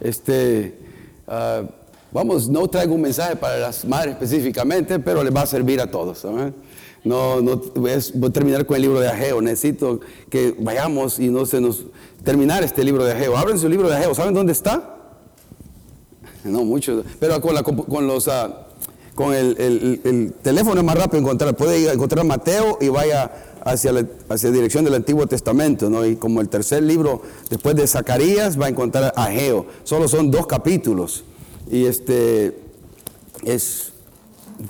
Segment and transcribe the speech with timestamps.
[0.00, 0.78] Este,
[1.26, 1.62] ah,
[2.12, 5.90] vamos, no traigo un mensaje para las madres específicamente, pero les va a servir a
[5.90, 6.24] todos.
[7.04, 9.40] No, no voy a terminar con el libro de Ageo.
[9.40, 10.00] Necesito
[10.30, 11.84] que vayamos y no se nos
[12.24, 13.36] terminar este libro de Ageo.
[13.36, 14.14] Abren su libro de Ageo.
[14.14, 14.96] ¿Saben dónde está?
[16.44, 18.68] No mucho, pero con, la, con los ah,
[19.18, 21.56] con el, teléfono es más rápido encontrar.
[21.56, 23.28] Puede encontrar Mateo y vaya
[23.64, 26.04] hacia la, hacia dirección del Antiguo Testamento, ¿no?
[26.04, 29.66] Y como el tercer libro después de Zacarías va a encontrar Ageo.
[29.84, 31.24] Solo son dos capítulos
[31.70, 32.58] y este
[33.44, 33.92] es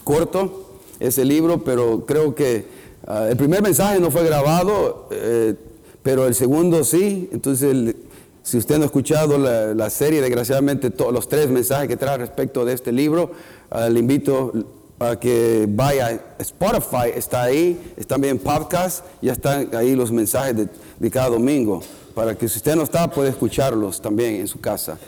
[0.04, 0.68] corto
[1.00, 2.66] ese libro, pero creo que
[3.06, 5.54] ah, el primer mensaje no fue grabado, eh,
[6.02, 7.28] pero el segundo sí.
[7.32, 7.94] Entonces,
[8.42, 12.64] si usted no ha escuchado la, serie, desgraciadamente todos los tres mensajes que trae respecto
[12.64, 13.30] de este libro,
[13.70, 14.52] ah, le invito
[14.98, 16.20] a que vaya.
[16.38, 21.82] Spotify está ahí, están bien podcast, ya están ahí los mensajes de, cada domingo,
[22.14, 24.98] para que si usted no está, puede escucharlos también en su casa.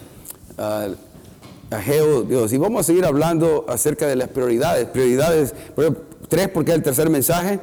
[0.58, 0.94] Uh,
[2.26, 2.52] Dios.
[2.52, 4.86] Y vamos a seguir hablando acerca de las prioridades.
[4.86, 5.54] Prioridades,
[6.28, 7.60] tres, porque es el tercer mensaje.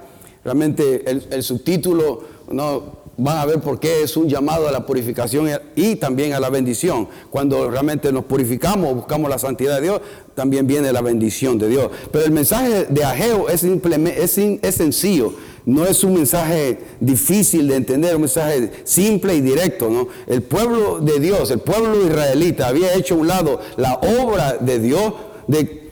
[0.48, 2.84] Realmente el, subtítulo, no,
[3.18, 6.50] van a ver por qué es un llamado a la purificación y también a la
[6.50, 7.10] bendición.
[7.30, 10.02] Cuando realmente nos purificamos, buscamos la santidad de Dios,
[10.36, 11.92] también viene la bendición de Dios.
[12.14, 15.34] Pero el mensaje de Ageo es, es, es sencillo
[15.66, 19.90] no es un mensaje difícil de entender, un mensaje simple y directo.
[19.90, 20.08] ¿no?
[20.26, 24.80] El pueblo de Dios, el pueblo israelita, había hecho a un lado la obra de
[24.80, 25.14] Dios
[25.48, 25.84] de,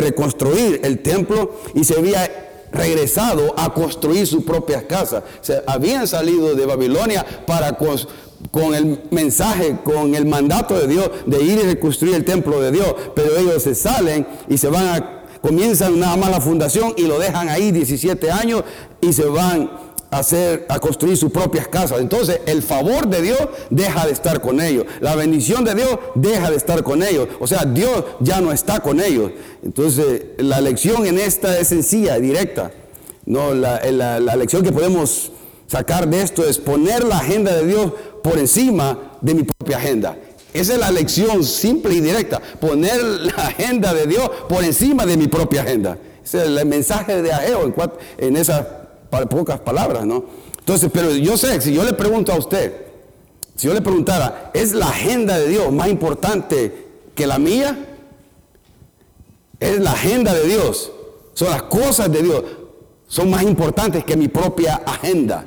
[0.00, 5.22] reconstruir el templo y se había regresado a construir sus propias casas.
[5.66, 11.58] Habían salido de Babilonia para con el mensaje, con el mandato de Dios de ir
[11.58, 16.00] y reconstruir el templo de Dios, pero ellos se salen y se van a comienzan
[16.00, 18.64] nada más la fundación y lo dejan ahí 17 años
[19.00, 19.70] y se van
[20.10, 22.00] hacer, a construir sus propias casas.
[22.00, 24.86] Entonces, el favor de Dios deja de estar con ellos.
[25.00, 27.28] La bendición de Dios deja de estar con ellos.
[27.40, 29.32] O sea, Dios ya no está con ellos.
[29.64, 32.70] Entonces, la lección en esta es sencilla, directa.
[33.24, 35.32] No, la, la lección que podemos
[35.66, 37.92] sacar de esto es poner la agenda de Dios
[38.22, 40.16] por encima de mi propia agenda.
[40.52, 42.40] Esa es la lección simple y directa.
[42.40, 45.98] Poner la agenda de Dios por encima de mi propia agenda.
[46.24, 47.74] Ese es el mensaje de Ageo
[48.18, 48.66] en, esas
[49.06, 50.24] pocas palabras, ¿no?
[50.58, 52.86] Entonces, pero yo sé, si yo le pregunto a usted,
[53.54, 57.96] si yo le preguntara, ¿es la agenda de Dios más importante que la mía?
[59.58, 60.92] Es la agenda de Dios.
[61.34, 62.44] Son las cosas de Dios.
[63.06, 65.44] Son más importantes que mi propia agenda.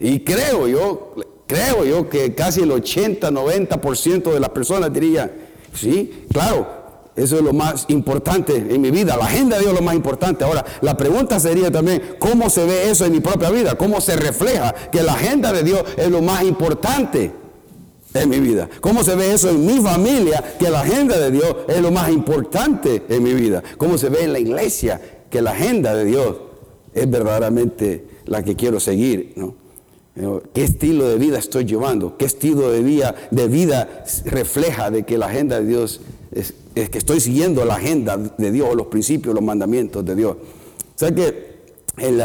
[0.00, 1.14] Y creo yo,
[1.48, 5.34] Creo yo que casi el 80, 90% de las personas diría,
[5.72, 6.77] sí, claro,
[7.18, 9.16] eso es lo más importante en mi vida.
[9.16, 10.44] La agenda de Dios es lo más importante.
[10.44, 13.76] Ahora, la pregunta sería también, ¿cómo se ve eso en mi propia vida?
[13.76, 17.32] ¿Cómo se refleja que la agenda de Dios es lo más importante
[18.14, 18.68] en mi vida?
[18.80, 20.44] ¿Cómo se ve eso en mi familia?
[20.58, 23.64] Que la agenda de Dios es lo más importante en mi vida.
[23.76, 25.00] ¿Cómo se ve en la iglesia?
[25.28, 26.36] Que la agenda de Dios
[26.94, 29.34] es verdaderamente la que quiero seguir.
[30.52, 32.16] ¿Qué estilo de vida estoy llevando?
[32.16, 36.98] ¿Qué estilo de vida, de vida refleja de que la agenda de Dios es, que
[36.98, 40.36] estoy siguiendo la agenda de Dios, los principios, los mandamientos de Dios?
[40.36, 41.58] O sea que
[41.98, 42.20] en,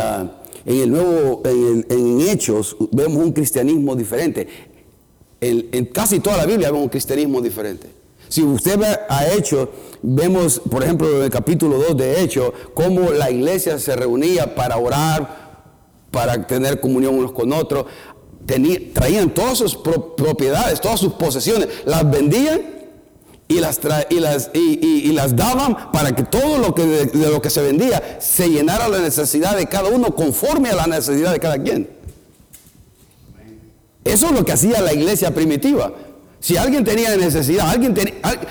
[0.65, 4.47] el nuevo, en, Hechos vemos un cristianismo diferente.
[5.41, 7.87] En, casi toda la Biblia vemos un cristianismo diferente.
[8.29, 9.69] Si usted ve a Hechos,
[10.01, 14.77] vemos, por ejemplo, en el capítulo 2 de Hechos, cómo la iglesia se reunía para
[14.77, 15.53] orar,
[16.09, 17.85] para tener comunión unos con otros.
[18.93, 22.72] traían todas sus propiedades, todas sus posesiones, las vendían
[23.47, 27.49] y las, y las, y, las daban para que todo lo que de, lo que
[27.49, 31.61] se vendía se llenara la necesidad de cada uno conforme a la necesidad de cada
[31.61, 31.89] quien.
[34.03, 35.93] Eso es lo que hacía la iglesia primitiva.
[36.39, 37.95] Si alguien tenía necesidad, alguien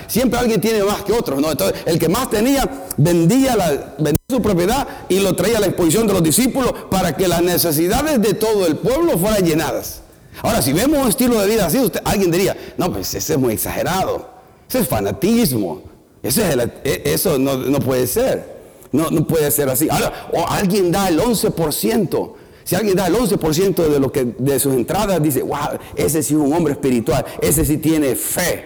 [0.07, 1.51] siempre alguien tiene más que otros, ¿no?
[1.51, 5.67] Entonces, el que más tenía vendía, la, vendía su propiedad y lo traía a la
[5.67, 10.01] exposición de los discípulos para que las necesidades de todo el pueblo fueran llenadas.
[10.43, 13.39] Ahora, si vemos un estilo de vida así, usted, alguien diría, no, pues ese es
[13.39, 14.32] muy exagerado,
[14.73, 15.83] ese es fanatismo,
[16.23, 18.43] e, eso no, puede ser,
[18.91, 19.87] no, no puede ser así.
[19.91, 22.33] Ahora, o alguien da el 11%,
[22.65, 26.33] si alguien da el 11% de, lo que, de sus entradas, dice, wow, ese sí
[26.33, 28.65] es un hombre espiritual, ese sí tiene fe.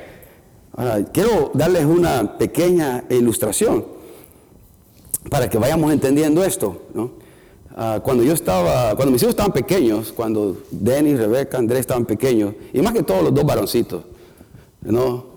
[0.76, 3.84] Ahora, quiero darles una pequeña ilustración
[5.28, 6.82] para que vayamos entendiendo esto.
[7.76, 12.54] Ah, cuando yo estaba, cuando mis hijos estaban pequeños, cuando Denis, Rebeca, Andrés estaban pequeños,
[12.72, 14.04] y más que todos los dos varoncitos,
[14.82, 15.35] ¿no?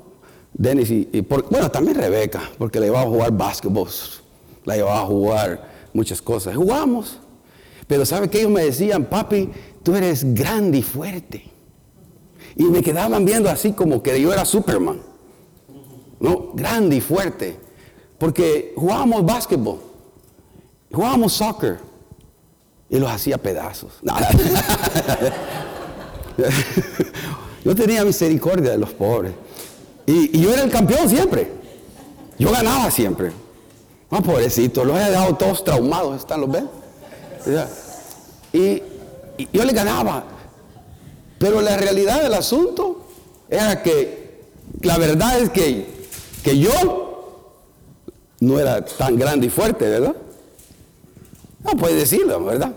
[0.59, 3.87] Denis y, bueno, también Rebeca, porque le llevaba a jugar básquetbol,
[4.65, 6.53] la llevaba a jugar muchas cosas.
[6.53, 7.17] Jugamos.
[7.87, 9.05] Pero ¿sabe qué ellos me decían?
[9.05, 9.49] Papi,
[9.83, 11.45] tú eres grande y fuerte.
[12.57, 14.99] Y me quedaban viendo así como que yo era Superman.
[16.19, 16.51] ¿No?
[16.53, 17.57] Grande y fuerte.
[18.17, 19.79] Porque jugábamos básquetbol.
[20.91, 21.77] Jugábamos soccer.
[22.89, 23.93] Y los hacía pedazos.
[27.63, 29.31] yo tenía misericordia de los pobres.
[30.09, 31.51] Y, y, yo era el campeón siempre.
[32.39, 33.31] Yo ganaba siempre.
[34.09, 36.67] Ah, pobrecito, los he dejado todos traumados, ¿están los ven?
[38.51, 38.81] Y,
[39.53, 40.23] yo le ganaba.
[41.37, 43.05] Pero la realidad del asunto
[43.49, 44.47] era que
[44.81, 45.85] la verdad es que,
[46.43, 47.37] que yo
[48.39, 50.15] no era tan grande y fuerte, ¿verdad?
[51.63, 52.73] No puede decirlo, ¿verdad?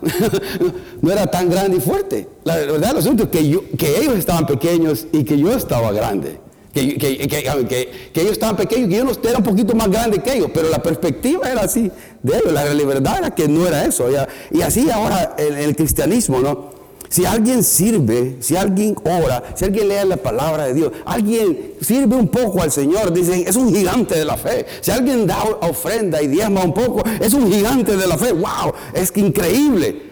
[1.00, 2.28] no era tan grande y fuerte.
[2.44, 5.92] La verdad del asunto es que, yo, que ellos estaban pequeños y que yo estaba
[5.92, 10.70] grande que, ellos estaban pequeños, que yo era un poquito más grande que ellos, pero
[10.70, 11.90] la perspectiva era así
[12.22, 14.06] de ellos, la verdad era que no era eso.
[14.50, 16.72] Y así ahora en el, cristianismo, ¿no?
[17.08, 22.16] Si alguien sirve, si alguien ora, si alguien lee la palabra de Dios, alguien sirve
[22.16, 24.64] un poco al Señor, dicen, es un gigante de la fe.
[24.80, 28.32] Si alguien da ofrenda y diezma un poco, es un gigante de la fe.
[28.32, 28.72] ¡Wow!
[28.94, 30.10] Es que increíble.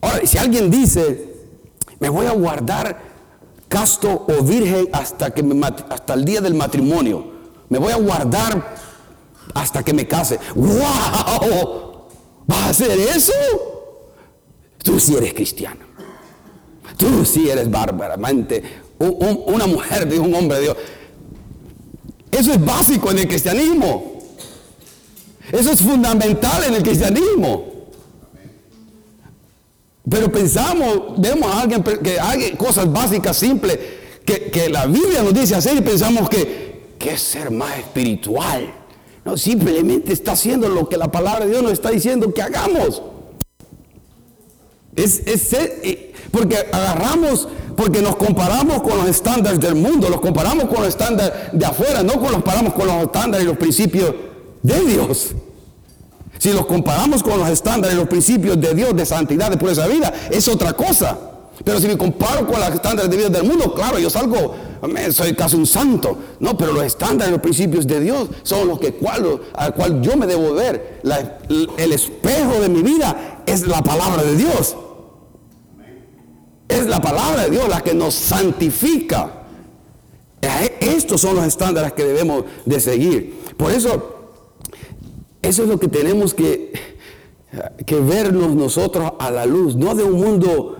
[0.00, 1.34] Ahora, si alguien dice,
[1.98, 3.09] me voy a guardar
[3.70, 7.24] casto o virgen hasta, que me, hasta el día del matrimonio.
[7.68, 8.74] Me voy a guardar
[9.54, 10.38] hasta que me case.
[10.56, 12.08] ¡Wow!
[12.46, 13.32] ¿Vas a hacer eso?
[14.82, 15.86] Tú sí eres cristiano.
[16.96, 18.62] Tú sí eres bárbaramente
[18.98, 20.76] una mujer de un hombre de Dios.
[22.32, 24.18] Eso es básico en el cristianismo.
[25.52, 27.79] Eso es fundamental en el cristianismo.
[30.10, 33.78] Pero pensamos, vemos a alguien que haga cosas básicas, simples,
[34.24, 38.74] que, la Biblia nos dice hacer y pensamos que, que es ser más espiritual.
[39.24, 43.02] No, simplemente está haciendo lo que la palabra de Dios nos está diciendo que hagamos.
[44.96, 45.56] Es, es,
[46.32, 47.46] porque agarramos,
[47.76, 52.02] porque nos comparamos con los estándares del mundo, los comparamos con los estándares de afuera,
[52.02, 54.12] no comparamos con los estándares y los principios
[54.62, 55.34] de Dios.
[56.40, 59.92] Si los comparamos con los estándares, los principios de Dios, de santidad, de pureza de
[59.92, 61.18] vida, es otra cosa.
[61.62, 64.54] Pero si me comparo con los estándares de vida del mundo, claro, yo salgo,
[65.12, 66.16] soy casi un santo.
[66.38, 70.16] No, pero los estándares, los principios de Dios son los que cual, al cual yo
[70.16, 71.02] me debo ver.
[71.76, 74.76] el espejo de mi vida es la palabra de Dios.
[76.68, 79.30] Es la palabra de Dios la que nos santifica.
[80.80, 83.42] Estos son los estándares que debemos de seguir.
[83.58, 84.19] Por eso
[85.42, 86.72] eso es lo que tenemos que,
[87.88, 90.76] vernos nosotros a la luz, no de un mundo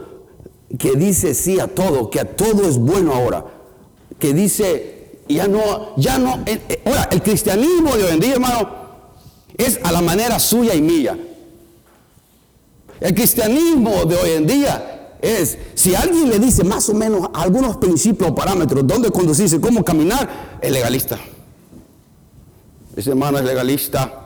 [0.78, 3.44] que dice sí a todo, que a todo es bueno ahora,
[4.18, 8.32] que dice ya no, ya no, eh, eh, ahora el cristianismo de hoy en día,
[8.32, 8.68] hermano,
[9.56, 11.16] es a la manera suya y mía.
[13.00, 17.76] El cristianismo de hoy en día es, si alguien le dice más o menos algunos
[17.76, 21.18] principios o parámetros, dónde conducirse, cómo caminar, es legalista.
[22.96, 24.19] Ese hermano es legalista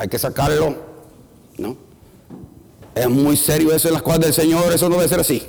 [0.00, 0.74] hay que sacarlo,
[1.58, 1.76] ¿no?
[2.94, 5.42] Es muy serio eso en las cosas del Señor, eso no debe ser así.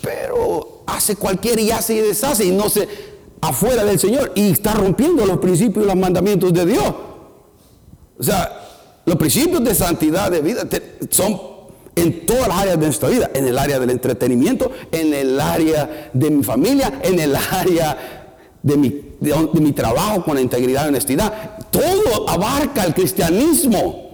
[0.00, 2.88] Pero hace cualquier y hace y deshace y no se
[3.42, 6.94] afuera del Señor y está rompiendo los principios y los mandamientos de Dios.
[8.18, 8.50] O sea,
[9.04, 10.66] los principios de santidad de vida
[11.10, 11.38] son
[11.94, 16.10] en todas las áreas de nuestra vida, en el área del entretenimiento, en el área
[16.14, 18.88] de mi familia, en el área de mi,
[19.20, 21.58] de, mi trabajo con la integridad y honestidad.
[21.72, 24.12] Todo abarca el cristianismo.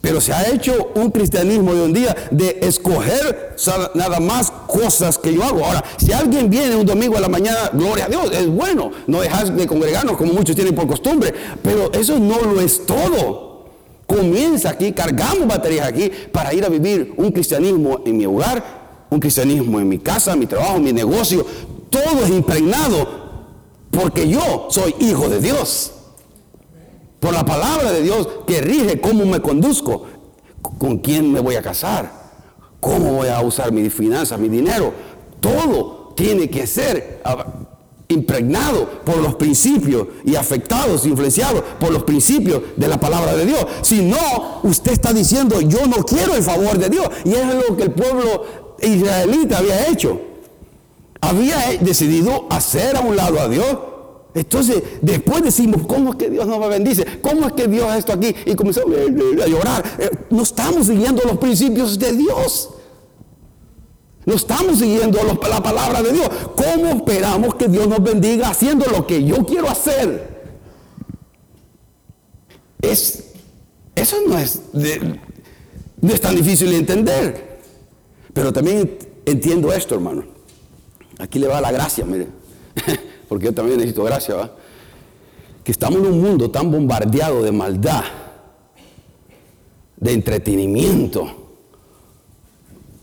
[0.00, 3.54] Pero se ha hecho un cristianismo de un día de escoger
[3.94, 5.64] nada más cosas que yo hago.
[5.64, 8.90] Ahora, si alguien viene un domingo a la mañana, gloria a Dios, es bueno.
[9.06, 11.34] No dejas de congregarnos como muchos tienen por costumbre.
[11.62, 13.66] Pero eso no lo es todo.
[14.06, 19.20] Comienza aquí, cargamos baterías aquí para ir a vivir un cristianismo en mi hogar, un
[19.20, 21.46] cristianismo en mi casa, mi trabajo, mi negocio.
[21.90, 23.06] Todo es impregnado
[23.90, 25.92] porque yo soy hijo de Dios.
[27.20, 30.06] Por la palabra de Dios que rige cómo me conduzco,
[30.78, 32.10] con quién me voy a casar,
[32.80, 34.92] cómo voy a usar mi finanzas, mi dinero.
[35.40, 37.46] Todo tiene que ser ah,
[38.08, 43.66] impregnado por los principios y afectados, influenciados por los principios de la palabra de Dios.
[43.82, 47.08] Si no, usted está diciendo, yo no quiero el favor de Dios.
[47.24, 48.44] Y es lo que el pueblo
[48.82, 50.30] israelita había hecho
[51.20, 53.78] había decidido hacer a un lado a Dios.
[54.34, 57.04] Entonces, después decimos, ¿cómo es que Dios nos bendice?
[57.20, 58.34] ¿Cómo es que Dios esto aquí?
[58.46, 59.84] Y comenzamos a llorar.
[59.98, 62.70] Eh, no estamos siguiendo los principios de Dios.
[64.24, 66.28] No estamos siguiendo la palabra de Dios.
[66.54, 70.40] ¿Cómo esperamos que Dios nos bendiga haciendo lo que yo quiero hacer?
[72.80, 73.24] Es,
[73.94, 74.60] eso no es,
[76.00, 77.60] no es tan difícil de entender.
[78.32, 80.24] Pero también entiendo esto, hermano.
[81.18, 82.28] aquí le va la gracia, mire,
[83.30, 84.50] porque yo también necesito gracia, ¿va?
[85.62, 88.02] Que estamos en un mundo tan bombardeado de maldad,
[89.98, 91.30] de entretenimiento,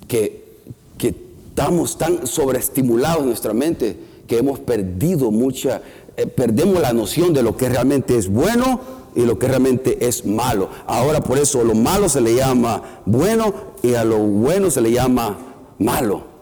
[0.06, 0.64] que,
[0.98, 1.16] que
[1.48, 5.82] estamos tan sobreestimulados en nuestra mente que hemos perdido mucha,
[6.18, 8.82] eh, perdemos la noción de lo que realmente es bueno
[9.16, 10.68] y lo que realmente es malo.
[10.88, 14.92] Ahora por eso lo malo se le llama bueno y a lo bueno se le
[14.92, 15.38] llama
[15.80, 16.37] malo.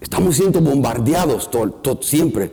[0.00, 2.44] Estamos siendo bombardeados todo, siempre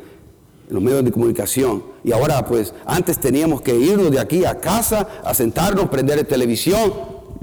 [0.67, 1.83] en los medios de comunicación.
[2.03, 6.93] Y ahora pues antes teníamos que irnos de aquí a casa, a sentarnos, prender televisión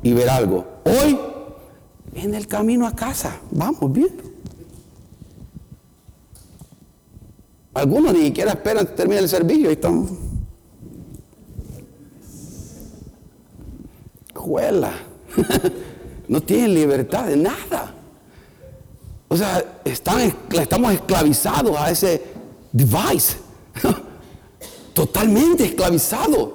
[0.02, 0.66] y ver algo.
[0.84, 1.18] Hoy,
[2.14, 4.22] en el camino a casa, vamos viendo.
[7.72, 10.06] Algunos ni siquiera esperan que termine el servicio y están.
[14.34, 14.92] Juela.
[16.28, 17.93] no tienen libertad de nada.
[19.34, 22.22] O sea, estamos esclavizados a ese
[22.70, 23.36] device.
[24.94, 26.50] Totalmente esclavizados.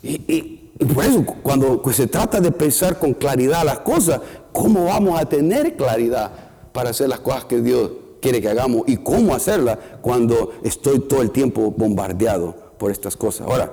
[0.00, 4.20] Y, por eso, cuando pues, se trata de pensar con claridad las cosas,
[4.52, 6.30] ¿cómo vamos a tener claridad
[6.72, 7.90] para hacer las cosas que Dios
[8.20, 13.48] quiere que hagamos y cómo hacerla cuando estoy todo el tiempo bombardeado por estas cosas.
[13.48, 13.72] Ahora,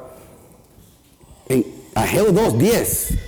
[1.49, 3.19] en Ageo 2.10,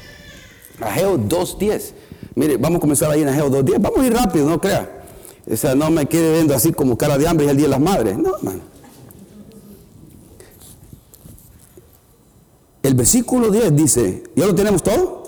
[0.82, 1.92] Ageo 2.10,
[2.36, 5.04] mire, vamos a comenzar ahí en Ageo 2.10, vamos a ir rápido, no crea.
[5.52, 7.72] O sea, no me quede viendo así como cara de hambre y el día de
[7.72, 8.62] las madres, no, hermano.
[12.82, 15.24] El versículo 10 dice, ¿ya lo tenemos todo?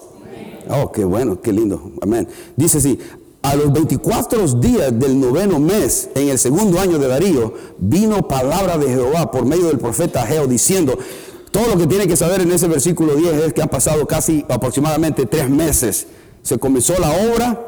[0.70, 1.92] Oh, qué bueno, qué lindo.
[2.02, 2.28] Amén.
[2.56, 3.00] Dice así,
[3.42, 8.78] a los 24 días del noveno mes, en el segundo año de Darío, vino palabra
[8.78, 10.98] de Jehová por medio del profeta Ageo diciendo,
[11.52, 14.44] todo lo que tiene que saber en ese versículo 10 es que han pasado casi
[14.50, 16.08] aproximadamente tres meses.
[16.46, 17.60] Se comenzó la obra,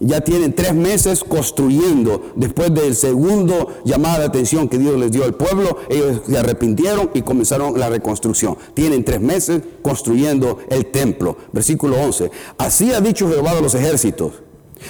[0.00, 2.32] ya tienen tres meses construyendo.
[2.34, 7.10] Después del segundo llamada de atención que Dios les dio al pueblo, ellos se arrepintieron
[7.12, 8.56] y comenzaron la reconstrucción.
[8.72, 11.36] Tienen tres meses construyendo el templo.
[11.52, 12.30] Versículo 11.
[12.56, 14.32] Así ha dicho Jehová de los ejércitos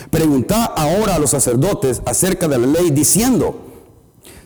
[0.08, 3.56] Preguntad ahora a los sacerdotes acerca de la ley diciendo,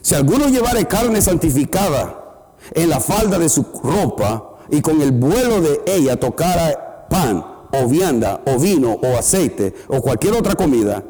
[0.00, 5.60] si alguno llevare carne santificada en la falda de su ropa y con el vuelo
[5.60, 11.02] de ella tocara pan o vianda o vino o aceite o cualquier otra comida,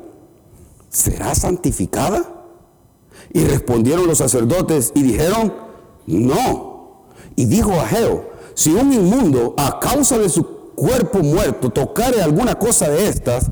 [0.89, 2.25] ¿será santificada?
[3.33, 5.53] Y respondieron los sacerdotes y dijeron,
[6.07, 7.05] no.
[7.35, 10.45] Y dijo a Geo, si un inmundo a causa de su
[10.75, 13.51] cuerpo muerto tocare alguna cosa de estas,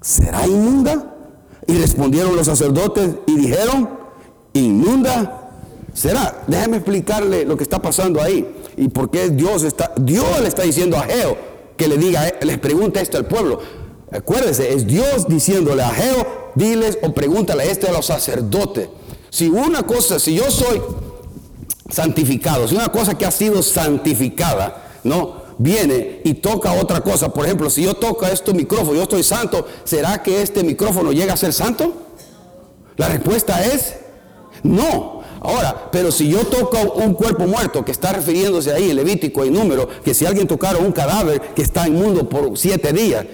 [0.00, 1.16] ¿será inmunda?
[1.66, 3.90] Y respondieron los sacerdotes y dijeron,
[4.52, 5.50] inmunda
[5.92, 6.44] será.
[6.46, 10.62] Déjeme explicarle lo que está pasando ahí y por qué Dios está, Dios le está
[10.62, 11.47] diciendo a Geo
[11.78, 13.60] que le diga, les pregunte esto al pueblo.
[14.12, 18.88] Acuérdese, es Dios diciéndole a Geo, diles o pregúntale esto a los sacerdotes.
[19.30, 20.82] Si una cosa, si yo soy
[21.90, 25.48] santificado, si una cosa que ha sido santificada, ¿no?
[25.58, 27.32] viene y toca otra cosa.
[27.32, 31.34] Por ejemplo, si yo toco este micrófono, yo estoy santo, ¿será que este micrófono llega
[31.34, 31.92] a ser santo?
[32.96, 33.96] La respuesta es
[34.62, 35.17] no.
[35.40, 39.50] Ahora, pero si yo toco un cuerpo muerto, que está refiriéndose ahí en Levítico y
[39.50, 43.24] número, que si alguien tocara un cadáver que está inmundo por siete días,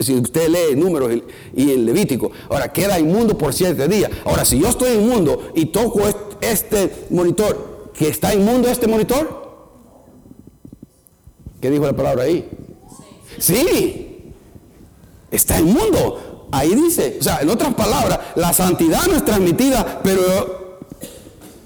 [0.00, 1.12] si usted lee números
[1.54, 4.10] y en Levítico, ahora queda inmundo por siete días.
[4.24, 6.02] Ahora, si yo estoy inmundo y toco
[6.40, 9.44] este monitor, que está inmundo este monitor,
[11.64, 12.46] ¿Qué dijo la palabra ahí?
[13.38, 14.34] Sí.
[15.30, 16.48] Está inmundo.
[16.52, 20.63] Ahí dice, o sea, en otras palabras, la santidad no es transmitida, pero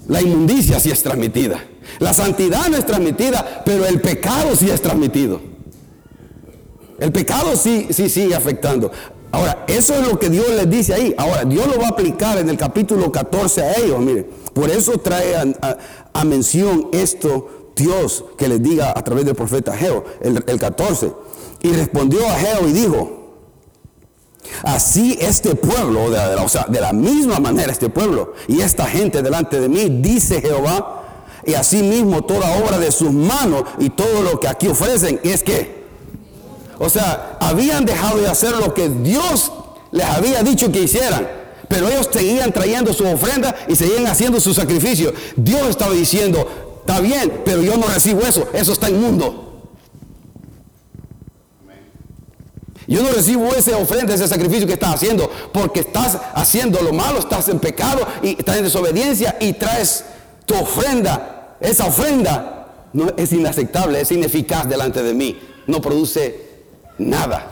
[0.09, 1.63] la inmundicia sí es transmitida.
[1.99, 5.39] La santidad no es transmitida, pero el pecado sí es transmitido.
[6.99, 8.91] El pecado sí, sí sigue afectando.
[9.31, 11.15] Ahora, eso es lo que Dios les dice ahí.
[11.17, 14.27] Ahora, Dios lo va a aplicar en el capítulo 14 a ellos, mire.
[14.53, 15.35] Por eso trae
[16.13, 21.11] a mención esto Dios que les diga a través del profeta Geo, el, 14.
[21.63, 23.18] Y respondió a Geo y dijo,
[24.63, 29.21] así este pueblo, de, o sea, de la misma manera este pueblo y esta gente
[29.21, 31.03] delante de mí, dice Jehová,
[31.45, 35.43] y así mismo toda obra de sus manos y todo lo que aquí ofrecen es
[35.43, 35.85] que,
[36.77, 39.51] o sea, habían dejado de hacer lo que Dios
[39.91, 41.39] les había dicho que hicieran.
[41.67, 45.13] Pero ellos seguían trayendo su ofrenda y seguían haciendo su sacrificio.
[45.35, 46.47] Dios estaba diciendo,
[46.89, 48.47] Está bien, pero yo no recibo eso.
[48.51, 49.48] Eso está inmundo.
[52.89, 57.19] Yo no recibo ese ofrenda, ese sacrificio que estás haciendo, porque estás haciendo lo malo,
[57.19, 60.05] estás en pecado y estás en desobediencia y traes
[60.47, 61.55] tu ofrenda.
[61.59, 65.39] Esa ofrenda no, es inaceptable, es ineficaz delante de mí.
[65.67, 66.63] No produce
[66.97, 67.47] nada.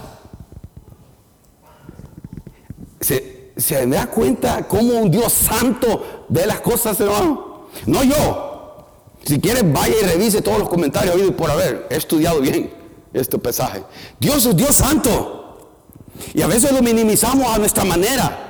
[2.99, 7.67] ¿Se da cuenta cómo un Dios santo ve las cosas, hermano?
[7.85, 8.87] No yo.
[9.23, 11.85] Si quiere, vaya y revise todos los comentarios por haber.
[11.91, 12.76] He estudiado bien
[13.17, 13.83] este pasaje.
[14.19, 15.37] Dios es Dios santo.
[16.33, 18.43] Y a veces lo minimizamos a nuestra manera.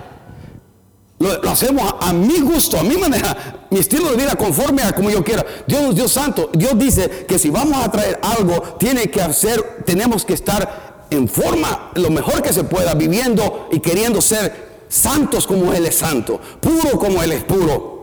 [1.19, 5.09] Lo, hacemos a, mi gusto, a mi manera, mi estilo de vida conforme a como
[5.09, 5.45] yo quiera.
[5.65, 6.49] Dios es Dios santo.
[6.53, 11.27] Dios dice que si vamos a traer algo, tiene que hacer, tenemos que estar en
[11.27, 16.39] forma lo mejor que se pueda, viviendo y queriendo ser santos como Él es santo,
[16.61, 17.97] puro como Él es puro.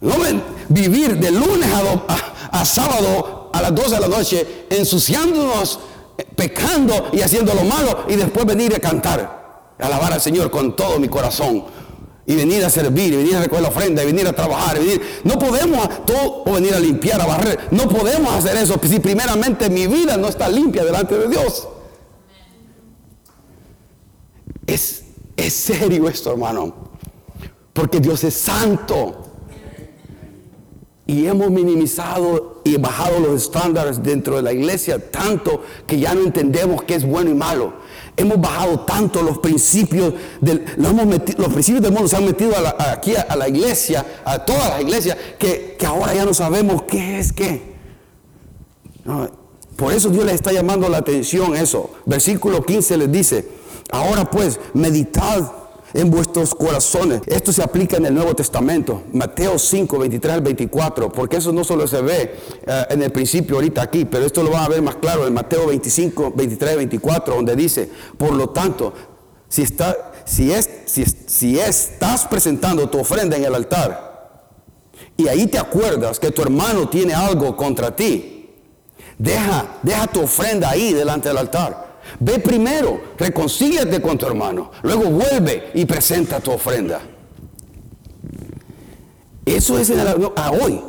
[0.00, 0.14] No
[0.68, 5.80] vivir de lunes a, a sábado a las 12 de la noche ensuciándonos,
[6.36, 10.98] pecando y haciendo lo malo y después venir a cantar, alabar al Señor con todo
[10.98, 11.64] mi corazón
[12.30, 14.80] y venir a servir, y venir a recoger la ofrenda, y venir a trabajar, y
[14.80, 15.20] venir.
[15.24, 17.58] No podemos todo o venir a limpiar, a barrer.
[17.72, 21.66] No podemos hacer eso si primeramente mi vida no está limpia delante de Dios.
[24.64, 25.02] Es,
[25.36, 26.72] es serio esto, hermano.
[27.72, 29.29] Porque Dios es santo.
[31.10, 36.20] Y hemos minimizado y bajado los estándares dentro de la iglesia tanto que ya no
[36.20, 37.72] entendemos qué es bueno y malo.
[38.16, 43.34] Hemos bajado tanto los principios del, los principios del mundo se han metido aquí a,
[43.34, 47.74] la iglesia, a todas las iglesias, que, ahora ya no sabemos qué es qué.
[49.74, 51.90] por eso Dios les está llamando la atención eso.
[52.06, 53.48] Versículo 15 les dice,
[53.90, 55.50] ahora pues meditad
[55.94, 57.22] en vuestros corazones.
[57.26, 61.64] Esto se aplica en el Nuevo Testamento, Mateo 5, 23 al 24, porque eso no
[61.64, 64.82] solo se ve eh, en el principio ahorita aquí, pero esto lo van a ver
[64.82, 68.92] más claro en Mateo 25, 23 24, donde dice, por lo tanto,
[69.48, 74.10] si, está, si, es, si, estás presentando tu ofrenda en el altar
[75.16, 78.48] y ahí te acuerdas que tu hermano tiene algo contra ti,
[79.18, 84.70] deja, deja tu ofrenda ahí delante del altar Ve primero, reconcíliate con tu hermano.
[84.82, 87.00] Luego vuelve y presenta tu ofrenda.
[89.44, 89.90] Eso es
[90.36, 90.82] a hoy.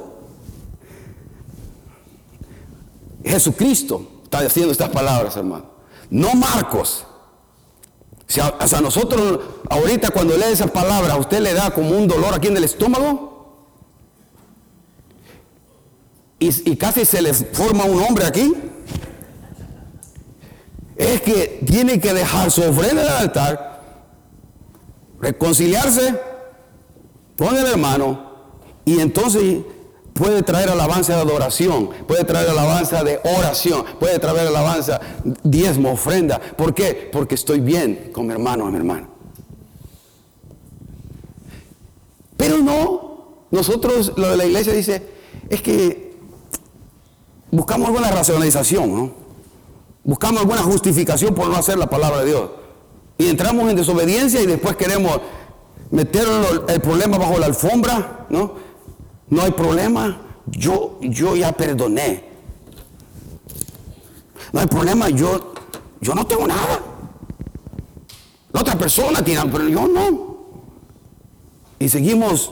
[3.24, 5.66] Jesucristo está diciendo estas palabras, hermano.
[6.10, 7.06] No Marcos.
[8.28, 12.34] Sea, a nosotros, ahorita cuando lee esas palabras, a usted le da como un dolor
[12.34, 13.30] aquí en el estómago.
[16.40, 18.54] Y, y casi se le forma un hombre aquí
[21.02, 23.82] es que tiene que dejar su ofrenda en el altar,
[25.20, 26.16] reconciliarse
[27.38, 28.32] con el hermano
[28.86, 29.64] y entonces
[30.14, 35.00] puede traer alabanza de adoración, puede traer alabanza de oración, puede traer alabanza,
[35.44, 36.40] diezmo, ofrenda.
[36.40, 37.10] ¿Por qué?
[37.12, 39.10] Porque estoy bien con mi hermano o mi hermana.
[42.38, 45.04] Pero no, nosotros, lo de la iglesia dice,
[45.50, 46.16] es que
[47.50, 49.21] buscamos alguna racionalización, ¿no?
[50.12, 52.50] Buscamos alguna justificación por no hacer la palabra de Dios.
[53.18, 55.22] Y entramos en desobediencia y después queremos
[55.90, 56.28] meter
[56.68, 58.56] el problema bajo la alfombra, ¿no?
[59.30, 62.26] No hay problema, yo, yo ya perdoné.
[64.52, 65.54] No hay problema, yo,
[66.02, 66.82] yo no tengo nada.
[68.52, 70.38] La otra persona tiene, pero yo no.
[71.80, 72.52] Y seguimos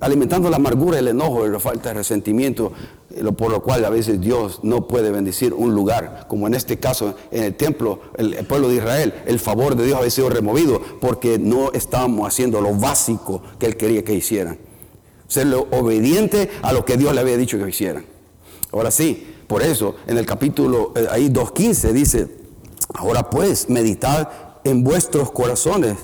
[0.00, 2.72] alimentando la amargura, el enojo, la falta de resentimiento,
[3.20, 6.78] eh, por lo cual a veces Dios no puede bendecir un lugar, como en este
[6.78, 10.80] caso en el templo, el, pueblo de Israel, el favor de Dios había sido removido
[11.00, 14.58] porque no estábamos haciendo lo básico que Él quería que hicieran.
[15.28, 18.04] Ser obediente a lo que Dios le había dicho que hicieran.
[18.72, 22.28] Ahora sí, por eso en el capítulo eh, ahí 2.15 dice,
[22.94, 24.28] ahora pues meditad
[24.64, 25.96] en vuestros corazones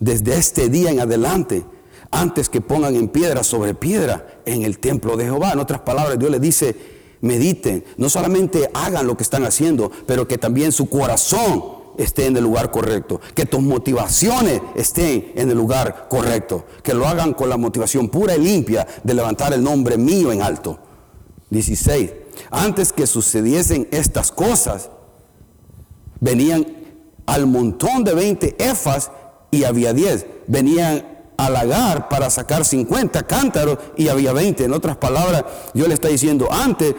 [0.00, 1.64] desde este día en adelante
[2.10, 5.52] antes que pongan en piedra sobre piedra en el templo de Jehová.
[5.52, 6.76] En otras palabras, Dios les dice,
[7.20, 12.36] mediten, no solamente hagan lo que están haciendo, pero que también su corazón esté en
[12.36, 17.48] el lugar correcto, que tus motivaciones estén en el lugar correcto, que lo hagan con
[17.48, 20.78] la motivación pura y limpia de levantar el nombre mío en alto.
[21.50, 22.10] 16.
[22.50, 24.90] Antes que sucediesen estas cosas,
[26.20, 26.66] venían
[27.26, 29.10] al montón de 20 efas
[29.50, 30.26] y había 10.
[30.46, 34.64] Venían halagar para sacar 50 cántaros y había 20.
[34.64, 36.94] En otras palabras, yo le está diciendo, antes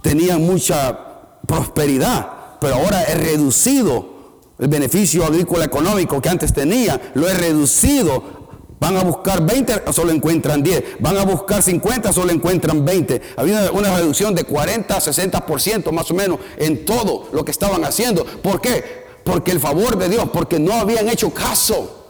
[0.00, 0.98] tenían mucha
[1.46, 4.12] prosperidad, pero ahora he reducido
[4.58, 8.40] el beneficio agrícola económico que antes tenía, lo he reducido.
[8.78, 11.00] Van a buscar 20, solo encuentran 10.
[11.00, 13.22] Van a buscar 50, solo encuentran 20.
[13.36, 17.84] Había una reducción de 40 a 60% más o menos en todo lo que estaban
[17.84, 18.24] haciendo.
[18.24, 19.04] ¿Por qué?
[19.24, 22.01] Porque el favor de Dios, porque no habían hecho caso.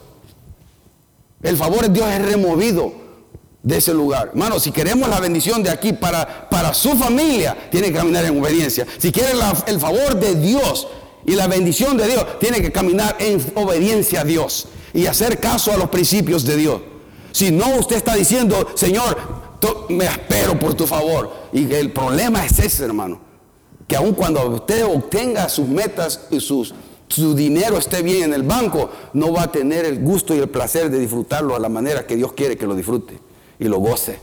[1.43, 2.93] El favor de Dios es removido
[3.61, 4.29] de ese lugar.
[4.29, 8.39] Hermano, si queremos la bendición de aquí para, para su familia, tiene que caminar en
[8.41, 8.87] obediencia.
[8.97, 9.33] Si quiere
[9.67, 10.87] el favor de Dios
[11.25, 15.71] Y la bendición de Dios tiene que caminar en obediencia a Dios y hacer caso
[15.71, 16.81] a los principios de Dios.
[17.31, 19.17] Si no, usted está diciendo, Señor,
[19.89, 21.31] me espero por tu favor.
[21.51, 23.21] Y el problema es ese, hermano.
[23.87, 26.73] Que aun cuando usted obtenga sus metas y sus,
[27.13, 30.49] su dinero esté bien en el banco, no va a tener el gusto y el
[30.49, 33.19] placer de disfrutarlo a la manera que Dios quiere que lo disfrute
[33.59, 34.19] y lo goce.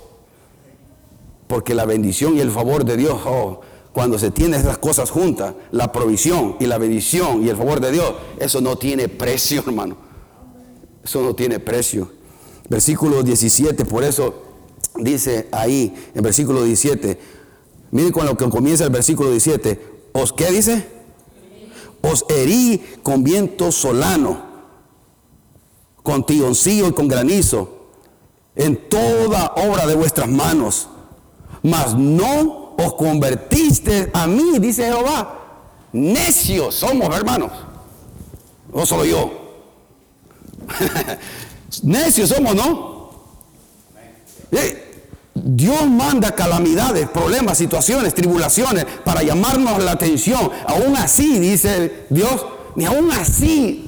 [1.47, 3.61] Porque la bendición y el favor de Dios, oh,
[3.93, 7.93] cuando se tienen esas cosas juntas, la provisión y la bendición y el favor de
[7.93, 9.97] Dios, eso no tiene precio, hermano.
[11.05, 12.11] Eso no tiene precio.
[12.69, 14.43] Versículo 17, por eso
[14.97, 17.19] dice ahí, en versículo 17,
[17.93, 19.81] miren con lo que comienza el versículo 17,
[20.13, 21.00] ¿os qué dice?
[22.03, 24.43] Os herí con viento solano,
[26.03, 27.81] con tioncillo y con granizo,
[28.57, 30.89] en toda obra de vuestras manos,
[31.63, 35.37] mas no os convertiste a mí, dice Jehová.
[35.93, 37.51] Necios somos, hermanos.
[38.73, 39.31] No solo yo.
[41.83, 43.11] Necios somos, ¿no?
[45.35, 50.51] Dios manda calamidades, problemas, situaciones, tribulaciones para llamarnos la atención.
[50.67, 52.45] Aún así, dice Dios,
[52.77, 53.87] ni aún así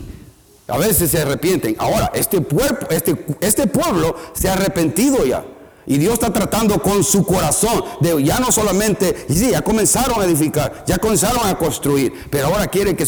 [0.68, 1.76] a veces se arrepienten.
[1.78, 5.44] Ahora, este, pueblo, este, este pueblo se ha arrepentido ya.
[5.86, 10.24] Y Dios está tratando con su corazón de ya no solamente, sí, ya comenzaron a
[10.24, 13.04] edificar, ya comenzaron a construir, pero ahora quiere que,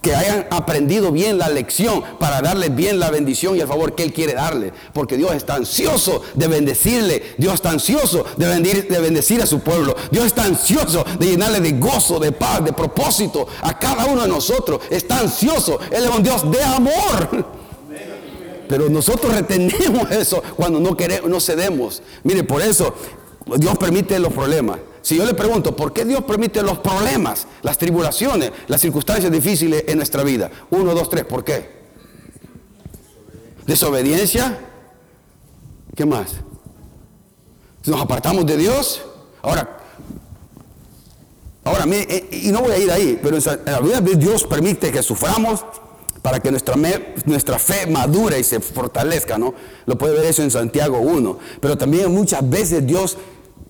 [0.00, 4.02] que hayan aprendido bien la lección para darle bien la bendición y el favor que
[4.02, 4.72] Él quiere darle.
[4.94, 9.94] Porque Dios está ansioso de bendecirle, Dios está ansioso de, de bendecir a su pueblo,
[10.10, 14.28] Dios está ansioso de llenarle de gozo, de paz, de propósito a cada uno de
[14.28, 14.80] nosotros.
[14.88, 17.55] Está ansioso, Él es un Dios de amor.
[18.68, 22.02] Pero nosotros retenemos eso cuando no queremos, no cedemos.
[22.24, 22.94] Mire, por eso
[23.58, 24.78] Dios permite los problemas.
[25.02, 29.84] Si yo le pregunto, ¿por qué Dios permite los problemas, las tribulaciones, las circunstancias difíciles
[29.86, 30.50] en nuestra vida?
[30.70, 31.76] Uno, dos, tres, ¿por qué?
[33.66, 34.58] Desobediencia.
[35.94, 36.34] ¿Qué más?
[37.84, 39.02] Nos apartamos de Dios.
[39.42, 39.78] Ahora,
[41.62, 45.04] ahora, eh, y no voy a ir ahí, pero en la vida Dios permite que
[45.04, 45.64] suframos,
[46.26, 46.74] para que nuestra,
[47.24, 49.54] nuestra fe madure y se fortalezca, ¿no?
[49.84, 51.38] Lo puede ver eso en Santiago 1.
[51.60, 53.16] Pero también muchas veces Dios,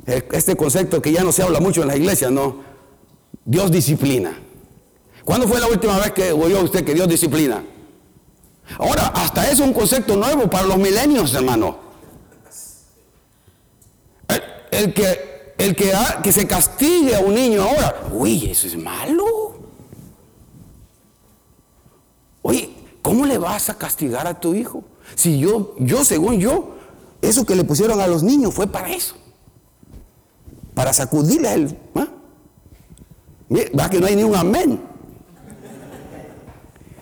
[0.07, 2.63] eh, este concepto que ya no se habla mucho en la iglesia, ¿no?
[3.45, 4.39] Dios disciplina.
[5.23, 7.63] ¿Cuándo fue la última vez que oyó usted que Dios disciplina?
[8.79, 11.79] Ahora, hasta eso es un concepto nuevo para los milenios, hermano.
[14.71, 15.93] El, que, el que,
[16.23, 19.57] que se castigue a un niño ahora, uy, eso es malo.
[22.47, 22.71] Oye,
[23.03, 24.83] ¿cómo le vas a castigar a tu hijo?
[25.15, 26.75] Si yo, yo según yo,
[27.23, 29.15] eso que le pusieron a los niños fue para eso.
[30.75, 31.79] Para sacudirle a él.
[31.95, 32.09] ¿ah?
[33.79, 34.81] Va que no hay ni un amén.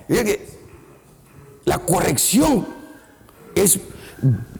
[0.06, 0.46] Mira que
[1.64, 2.66] la corrección
[3.54, 3.80] es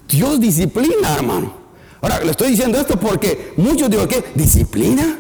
[0.09, 1.53] Dios disciplina, hermano.
[2.01, 5.18] Ahora le estoy diciendo esto porque muchos digo que disciplina.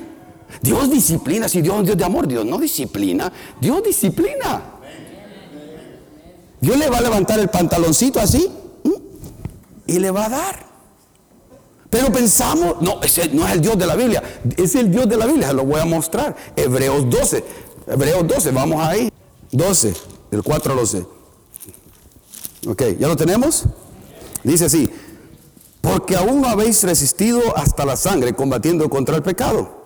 [0.62, 4.73] Dios disciplina, si Dios es Dios de amor, Dios no disciplina, Dios disciplina.
[6.64, 8.50] Dios le va a levantar el pantaloncito así
[9.86, 10.66] y le va a dar.
[11.90, 14.22] Pero pensamos, no, ese no es el Dios de la Biblia,
[14.56, 16.34] es el Dios de la Biblia, se lo voy a mostrar.
[16.56, 17.44] Hebreos 12,
[17.86, 19.12] Hebreos 12, vamos ahí.
[19.52, 19.94] 12,
[20.30, 21.06] del 4 al 12.
[22.66, 23.64] Ok, ¿ya lo tenemos?
[24.42, 24.88] Dice así,
[25.82, 29.84] porque aún no habéis resistido hasta la sangre combatiendo contra el pecado.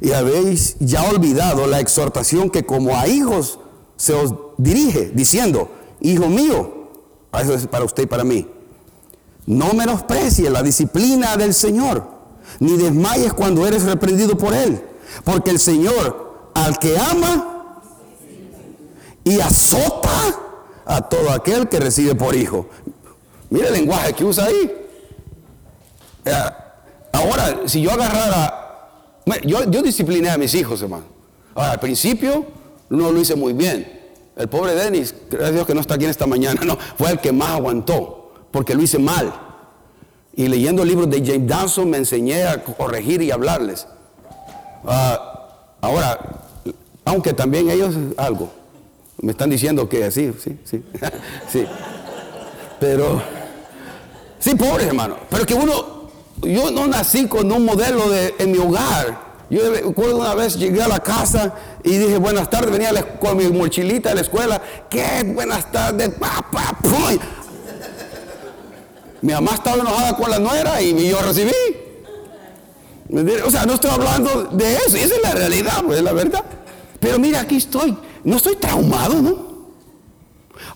[0.00, 3.60] Y habéis ya olvidado la exhortación que como a hijos
[3.96, 5.70] se os dirige, diciendo,
[6.02, 6.88] hijo mío,
[7.40, 8.46] eso es para usted y para mí,
[9.46, 12.06] no menosprecies la disciplina del Señor,
[12.60, 14.82] ni desmayes cuando eres reprendido por Él,
[15.24, 17.80] porque el Señor al que ama
[19.24, 20.10] y azota
[20.84, 22.66] a todo aquel que recibe por hijo.
[23.50, 24.70] Mire el lenguaje que usa ahí.
[26.24, 26.32] Eh,
[27.12, 28.90] ahora, si yo agarrara,
[29.44, 31.04] yo, yo discipliné a mis hijos, hermano.
[31.54, 32.46] Ahora, al principio
[32.88, 34.01] no lo hice muy bien.
[34.36, 37.10] El pobre Denis, gracias a Dios que no está aquí en esta mañana, no, fue
[37.10, 39.32] el que más aguantó, porque lo hice mal.
[40.34, 43.86] Y leyendo libros de James Danson me enseñé a corregir y hablarles.
[44.86, 45.48] Ah,
[45.82, 46.18] ahora,
[47.04, 48.50] aunque también ellos algo,
[49.20, 50.82] me están diciendo que sí, sí, sí,
[51.48, 51.66] sí.
[52.80, 53.22] Pero,
[54.38, 56.08] sí, pobre hermano, pero que uno,
[56.40, 60.82] yo no nací con un modelo de, en mi hogar yo recuerdo una vez llegué
[60.82, 64.62] a la casa y dije, buenas tardes, venía con mi mochilita de la escuela.
[64.88, 65.24] ¿Qué?
[65.34, 66.78] Buenas tardes, papá.
[69.20, 71.52] Mi mamá estaba enojada con la nuera y yo recibí.
[73.44, 76.44] O sea, no estoy hablando de eso, esa es la realidad, pues, es la verdad.
[76.98, 79.52] Pero mira, aquí estoy no estoy traumado, ¿no?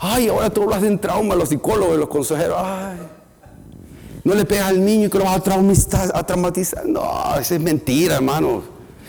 [0.00, 2.56] Ay, ahora tú lo hacen trauma, los psicólogos, los consejeros.
[2.58, 2.98] Ay,
[4.26, 6.84] no le pegas al niño y que lo vas a, traumatizar.
[6.84, 8.60] No, eso es mentira, hermano.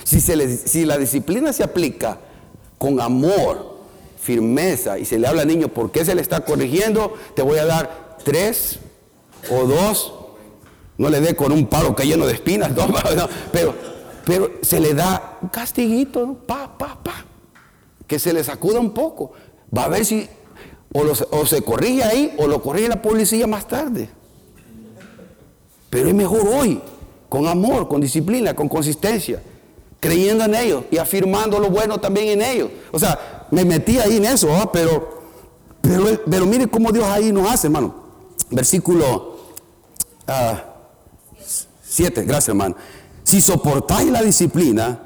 [0.04, 2.20] Si, si la disciplina se aplica
[2.78, 3.80] con amor,
[4.22, 7.58] firmeza y se le habla al niño por qué se le está corrigiendo, te voy
[7.58, 8.78] a dar tres
[9.50, 10.14] o dos.
[11.00, 12.72] No le dé con un palo que lleno de espinas,
[13.52, 13.74] pero,
[14.24, 17.26] pero se le da un castiguito, pa, pa, pa,
[18.06, 19.32] que se le sacuda un poco.
[19.76, 20.30] Va a ver si
[20.94, 24.10] o, se corrige ahí o lo corrige la policía más tarde.
[25.90, 26.82] Pero es mejor hoy,
[27.30, 29.42] con amor, con disciplina, con consistencia,
[30.00, 32.70] creyendo en ellos y afirmando lo bueno también en ellos.
[32.92, 35.22] O sea, me metí ahí en eso, pero,
[35.82, 38.08] pero, pero mire cómo Dios ahí nos hace, hermano.
[38.50, 39.38] Versículo
[41.84, 42.76] 7, ah, gracias hermano.
[43.24, 45.00] Si soportáis la disciplina,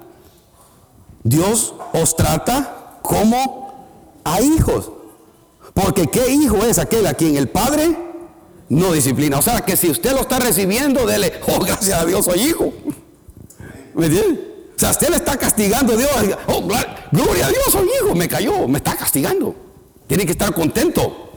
[1.24, 4.92] Dios os trata como a hijos.
[5.74, 8.11] Porque ¿qué hijo es aquel a quien el padre
[8.72, 9.38] no disciplina?
[9.38, 12.74] O sea, que si usted lo está recibiendo, dele, oh, gracias a Dios, soy hijo.
[13.94, 14.70] ¿Me entiende?
[14.76, 16.10] O sea, usted le está castigando a Dios.
[16.48, 16.62] Oh,
[17.12, 18.16] gloria a Dios, soy hijo.
[18.16, 19.54] Me cayó, me está castigando.
[20.08, 21.30] Tiene que estar contento.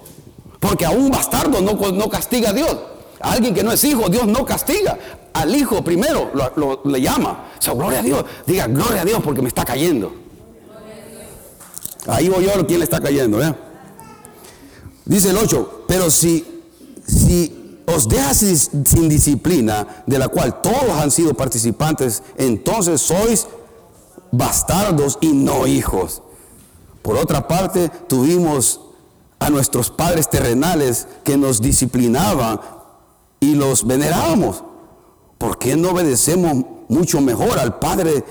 [0.60, 2.76] Porque a un bastardo no, no castiga a Dios.
[3.20, 4.98] A alguien que no es hijo, Dios no castiga.
[5.32, 7.50] Al hijo primero lo, le llama.
[7.58, 8.24] O sea, gloria a Dios.
[8.46, 10.14] Diga, gloria a Dios porque me está cayendo.
[12.06, 13.40] Ahí voy yo quien le está cayendo.
[15.04, 16.53] Dice el 8, pero si,
[17.06, 23.46] si os dejas sin, disciplina, de la cual todos han sido participantes, entonces sois
[24.32, 26.22] bastardos y no hijos.
[27.02, 28.80] Por otra parte, tuvimos
[29.38, 32.60] a nuestros padres terrenales que nos disciplinaban
[33.40, 34.64] y los venerábamos.
[35.36, 38.24] ¿Por qué no obedecemos mucho mejor al Padre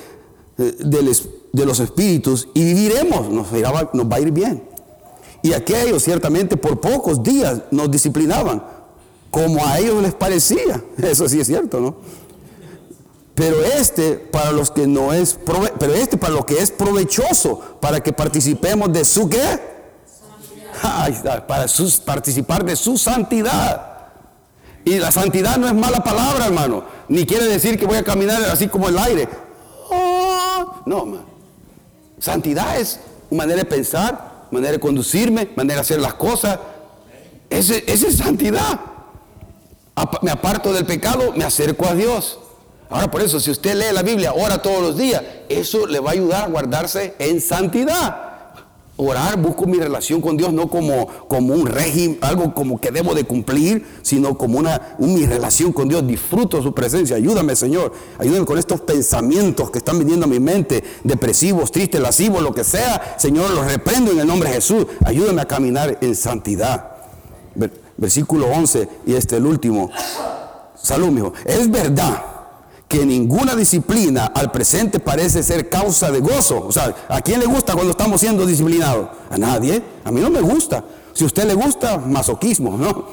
[0.57, 3.29] eh, de los espíritus y viviremos?
[3.29, 4.72] Nos, nos va a ir bien.
[5.43, 8.63] Y aquellos ciertamente por pocos días nos disciplinaban,
[9.29, 10.83] como a ellos les parecía.
[10.97, 11.95] Eso sí es cierto, ¿no?
[13.35, 15.39] Pero este para los que no es
[15.79, 19.73] pero este para lo que es provechoso, para que participemos de su qué?
[21.47, 21.67] para
[22.05, 23.89] participar de su santidad.
[24.85, 26.83] Y la santidad no es mala palabra, hermano.
[27.07, 29.29] Ni quiere decir que voy a caminar así como el aire.
[29.89, 31.19] Oh, no.
[32.19, 36.59] Santidad es una manera de pensar, manera de conducirme, manera de hacer las cosas.
[37.49, 38.79] Esa es santidad.
[40.21, 42.39] Me aparto del pecado, me acerco a Dios.
[42.89, 46.11] Ahora por eso, si usted lee la Biblia, ora todos los días, eso le va
[46.11, 48.32] a ayudar a guardarse en santidad.
[48.95, 53.15] Orar, busco mi relación con Dios no como, como un régimen, algo como que debo
[53.15, 56.05] de cumplir, sino como una, mi relación con Dios.
[56.05, 57.15] Disfruto su presencia.
[57.15, 57.91] Ayúdame, Señor.
[58.19, 62.63] Ayúdame con estos pensamientos que están viniendo a mi mente, depresivos, tristes, lascivos, lo que
[62.63, 63.15] sea.
[63.17, 64.85] Señor, los reprendo en el nombre de Jesús.
[65.03, 66.91] Ayúdame a caminar en santidad.
[67.97, 69.89] Versículo 11 y este el último.
[70.75, 71.33] Salud, hijo.
[71.45, 72.32] Es verdad
[72.93, 76.63] que ninguna disciplina al presente parece ser causa de gozo.
[76.63, 79.09] O sea, ¿a quién le gusta cuando estamos siendo disciplinados?
[79.31, 79.81] A nadie.
[80.03, 80.85] A mí no me gusta.
[81.11, 83.07] Si a usted le gusta, masoquismo, ¿no?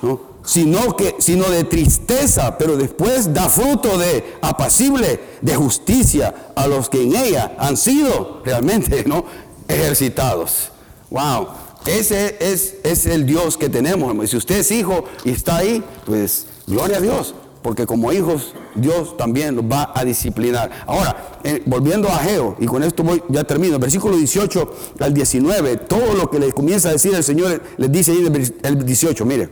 [0.00, 0.20] ¿No?
[0.42, 6.88] Sino, que, sino de tristeza, pero después da fruto de apacible, de justicia a los
[6.88, 9.26] que en ella han sido realmente ¿no?
[9.68, 10.70] ejercitados.
[11.10, 11.48] Wow,
[11.84, 14.30] ese es, es el Dios que tenemos.
[14.30, 17.34] Si usted es hijo y está ahí, pues gloria a Dios
[17.66, 20.70] porque como hijos Dios también los va a disciplinar.
[20.86, 25.76] Ahora, eh, volviendo a Geo, y con esto voy, ya termino, versículo 18 al 19,
[25.78, 28.24] todo lo que le comienza a decir el Señor, les dice ahí
[28.62, 29.48] el 18, mire.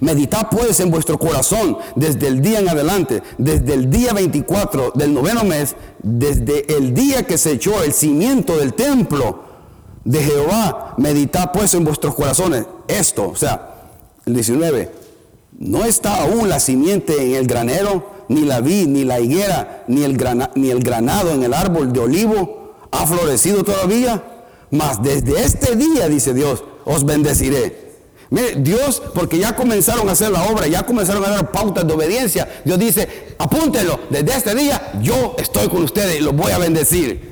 [0.00, 5.14] Meditad pues en vuestro corazón desde el día en adelante, desde el día 24 del
[5.14, 9.44] noveno mes, desde el día que se echó el cimiento del templo
[10.04, 13.86] de Jehová, meditad pues en vuestros corazones esto, o sea,
[14.26, 14.99] el 19,
[15.58, 20.04] no está aún la simiente en el granero, ni la vid, ni la higuera, ni
[20.04, 20.16] el,
[20.54, 24.22] ni el granado en el árbol de olivo ha florecido todavía.
[24.70, 27.90] Mas desde este día, dice Dios, os bendeciré.
[28.30, 31.92] Mire, Dios, porque ya comenzaron a hacer la obra, ya comenzaron a dar pautas de
[31.92, 32.48] obediencia.
[32.64, 37.29] Dios dice, apúntenlo, desde este día yo estoy con ustedes y los voy a bendecir.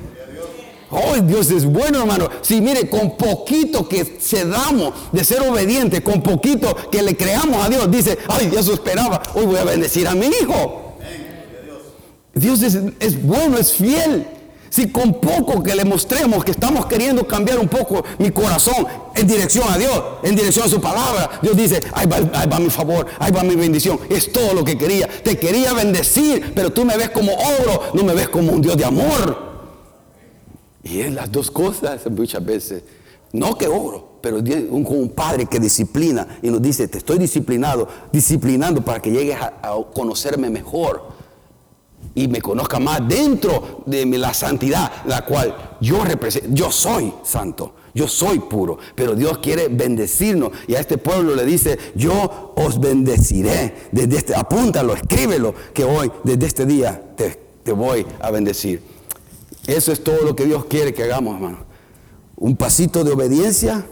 [0.91, 2.29] Oh, Dios es bueno, hermano.
[2.41, 7.63] Si mire, con poquito que se damos de ser obediente, con poquito que le creamos
[7.63, 10.95] a Dios, dice, ay, Dios esperaba, hoy voy a bendecir a mi hijo.
[12.33, 14.25] Dios es, es bueno, es fiel.
[14.71, 19.27] Si con poco que le mostremos que estamos queriendo cambiar un poco mi corazón en
[19.27, 22.69] dirección a Dios, en dirección a su palabra, Dios dice, ahí va, ahí va, mi
[22.69, 23.99] favor, ahí va mi bendición.
[24.09, 25.07] Es todo lo que quería.
[25.07, 28.77] Te quería bendecir, pero tú me ves como oro, no me ves como un Dios
[28.77, 29.48] de amor.
[30.89, 32.83] Y es las dos cosas muchas veces.
[33.31, 37.87] No que oro, pero un, un padre que disciplina y nos dice, te estoy disciplinado,
[38.11, 39.51] disciplinando para que llegues a,
[39.93, 41.19] conocerme mejor
[42.15, 46.49] y me conozca más dentro de la santidad, la cual yo represento.
[46.51, 51.45] Yo soy santo, yo soy puro, pero Dios quiere bendecirnos y a este pueblo le
[51.45, 53.75] dice, yo os bendeciré.
[53.91, 58.88] Desde este, apúntalo, escríbelo, que hoy, desde este día, te, te voy a bendecir.
[59.69, 61.59] Eso es todo lo que Dios quiere que hagamos, hermano.
[62.35, 63.85] Un pasito de obediencia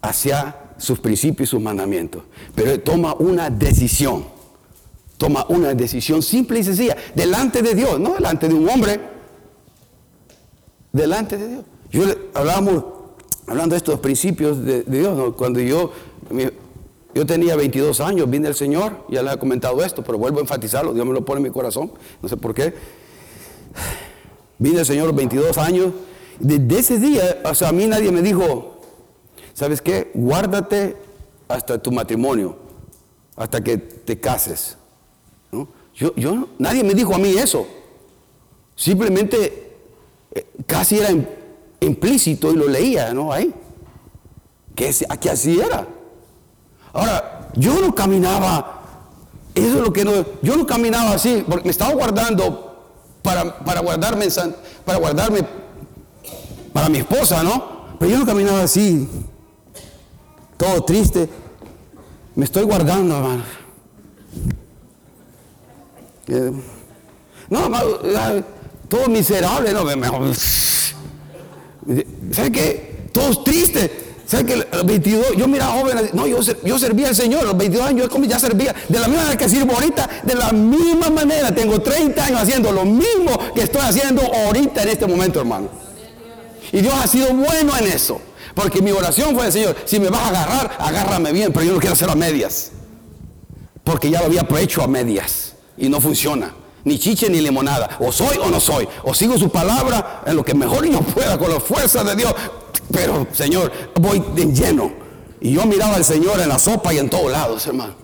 [0.00, 2.22] hacia sus principios y sus mandamientos.
[2.54, 4.24] Pero toma una decisión.
[5.18, 6.96] Toma una decisión simple y sencilla.
[7.16, 9.00] Delante de Dios, no delante de un hombre.
[10.92, 11.64] Delante de Dios.
[11.90, 12.84] Yo hablábamos,
[13.48, 15.90] hablando de estos principios de, Dios, cuando yo,
[17.12, 20.42] yo tenía 22 años, vine el Señor, ya le he comentado esto, pero vuelvo a
[20.42, 22.74] enfatizarlo, Dios me lo pone en mi corazón, no sé por qué.
[24.58, 25.92] Vine el Señor 22 años.
[26.38, 28.80] Desde ese día, o sea, a mí nadie me dijo,
[29.52, 30.10] ¿sabes qué?
[30.14, 30.96] Guárdate
[31.48, 32.56] hasta tu matrimonio,
[33.36, 34.76] hasta que te cases.
[35.94, 37.66] Yo, yo, nadie me dijo a mí eso.
[38.74, 39.76] Simplemente
[40.32, 41.10] eh, casi era
[41.80, 43.32] implícito y lo leía, ¿no?
[43.32, 43.54] Ahí.
[44.74, 45.86] Que, así era.
[46.92, 48.82] Ahora, yo no caminaba,
[49.54, 50.12] eso es lo que no,
[50.42, 52.73] yo no caminaba así, porque me estaba guardando
[53.24, 54.28] para, guardarme,
[54.84, 55.40] para guardarme
[56.74, 57.96] para mi esposa, ¿no?
[57.98, 59.08] Pero yo no caminaba así,
[60.58, 61.28] todo triste.
[62.34, 63.44] Me estoy guardando, hermano.
[66.26, 66.52] Eh,
[67.48, 67.70] no,
[68.88, 70.34] todo miserable, no, mejor.
[72.32, 73.08] ¿Sabe qué?
[73.12, 73.90] Todos tristes.
[74.26, 77.86] ¿Sabe que los 22, yo miraba jóvenes, no, yo, yo servía al Señor, los 22
[77.86, 81.54] años yo ya servía, de la misma manera que sirvo ahorita, de la misma manera,
[81.54, 85.68] tengo 30 años haciendo lo mismo que estoy haciendo ahorita en este momento, hermano.
[86.72, 88.18] Y Dios ha sido bueno en eso,
[88.54, 91.78] porque mi oración fue, Señor, si me vas a agarrar, agárrame bien, pero yo no
[91.78, 92.72] quiero hacerlo a medias,
[93.84, 96.54] porque ya lo había hecho a medias y no funciona.
[96.84, 97.96] Ni chiche ni limonada.
[97.98, 98.86] O soy o no soy.
[99.04, 102.34] O sigo su palabra en lo que mejor yo pueda, con la fuerza de Dios.
[102.92, 104.92] Pero, Señor, voy de lleno.
[105.40, 107.94] Y yo miraba al Señor en la sopa y en todos lados, hermano.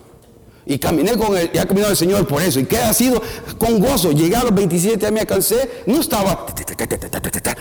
[0.65, 2.59] Y caminé con él, y ha caminado el Señor por eso.
[2.59, 3.21] ¿Y qué ha sido?
[3.57, 4.11] Con gozo.
[4.11, 5.83] Llegué a los 27 años, me cansé.
[5.87, 6.45] No estaba,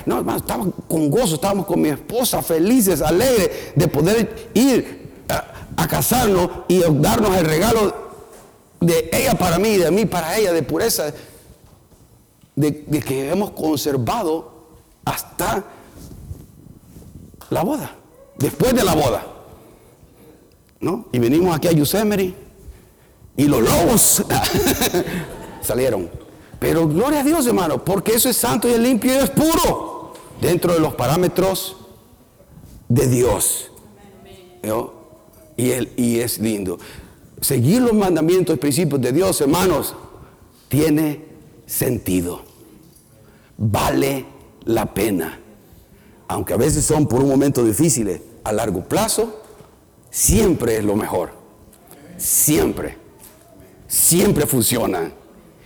[0.04, 1.36] no, hermano, estaba con gozo.
[1.36, 8.10] Estábamos con mi esposa felices, alegres de poder ir a, casarnos y darnos el regalo
[8.80, 11.12] de ella para mí, de mí para ella, de pureza,
[12.54, 14.52] de que hemos conservado
[15.04, 15.64] hasta
[17.50, 17.94] la boda,
[18.38, 19.26] después de la boda.
[20.80, 21.06] ¿No?
[21.12, 22.34] Y venimos aquí a Yosemite
[23.36, 24.24] y los lobos
[25.60, 26.08] salieron.
[26.58, 30.14] Pero gloria a Dios, hermano, porque eso es santo y es limpio y es puro
[30.40, 31.76] dentro de los parámetros
[32.88, 33.70] de Dios.
[35.56, 36.78] Y, él, y es lindo.
[37.40, 39.94] Seguir los mandamientos y principios de Dios, hermanos,
[40.68, 41.24] tiene
[41.66, 42.42] sentido.
[43.56, 44.26] Vale
[44.64, 45.39] la pena
[46.30, 49.42] aunque a veces son por un momento difíciles, a largo plazo,
[50.12, 51.32] siempre es lo mejor.
[52.18, 52.96] Siempre.
[53.88, 55.10] Siempre funciona.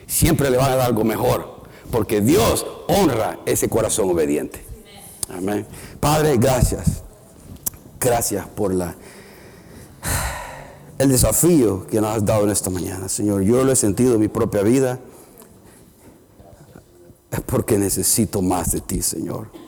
[0.07, 1.65] Siempre le van a dar algo mejor.
[1.91, 4.65] Porque Dios honra ese corazón obediente.
[5.29, 5.67] Amén.
[6.01, 7.03] Padre, gracias.
[8.01, 8.95] Gracias por la,
[10.97, 13.11] el desafío que nos has dado en esta mañana.
[13.11, 14.99] Señor, yo lo he sentido en mi propia vida.
[17.31, 19.64] Es porque necesito más de ti, Señor.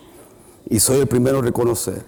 [0.69, 2.03] Y soy el primero a reconocer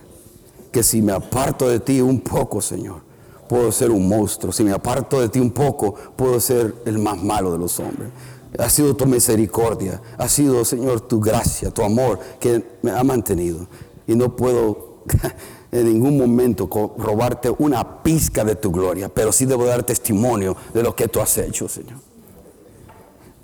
[0.72, 3.00] que si me aparto de ti un poco, Señor,
[3.48, 4.52] puedo ser un monstruo.
[4.52, 8.10] Si me aparto de ti un poco, puedo ser el más malo de los hombres.
[8.58, 13.66] Ha sido tu misericordia, ha sido, Señor, tu gracia, tu amor que me ha mantenido.
[14.06, 15.02] Y no puedo
[15.72, 16.68] en ningún momento
[16.98, 21.20] robarte una pizca de tu gloria, pero sí debo dar testimonio de lo que tú
[21.20, 21.98] has hecho, Señor.